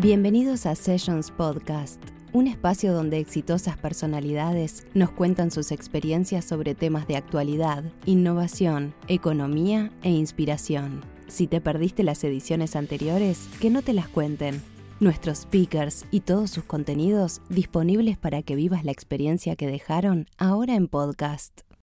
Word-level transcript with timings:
Bienvenidos 0.00 0.64
a 0.64 0.74
Sessions 0.76 1.30
Podcast, 1.30 2.02
un 2.32 2.46
espacio 2.46 2.94
donde 2.94 3.18
exitosas 3.18 3.76
personalidades 3.76 4.86
nos 4.94 5.10
cuentan 5.10 5.50
sus 5.50 5.72
experiencias 5.72 6.46
sobre 6.46 6.74
temas 6.74 7.06
de 7.06 7.16
actualidad, 7.16 7.84
innovación, 8.06 8.94
economía 9.08 9.92
e 10.02 10.08
inspiración. 10.08 11.02
Si 11.28 11.46
te 11.46 11.60
perdiste 11.60 12.02
las 12.02 12.24
ediciones 12.24 12.76
anteriores, 12.76 13.46
que 13.60 13.68
no 13.68 13.82
te 13.82 13.92
las 13.92 14.08
cuenten. 14.08 14.62
Nuestros 15.00 15.40
speakers 15.40 16.06
y 16.10 16.20
todos 16.20 16.50
sus 16.50 16.64
contenidos 16.64 17.42
disponibles 17.50 18.16
para 18.16 18.40
que 18.40 18.54
vivas 18.54 18.86
la 18.86 18.92
experiencia 18.92 19.54
que 19.54 19.66
dejaron 19.66 20.28
ahora 20.38 20.76
en 20.76 20.88
podcast. 20.88 21.60